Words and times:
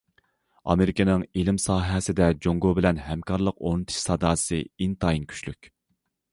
ئامېرىكىنىڭ 0.73 1.25
ئىلىم 1.41 1.59
ساھەسىدە 1.65 2.31
جۇڭگو 2.47 2.73
بىلەن 2.81 3.03
ھەمكارلىق 3.11 3.63
ئورنىتىش 3.67 4.01
ساداسى 4.09 4.63
ئىنتايىن 4.65 5.33
كۈچلۈك. 5.35 5.75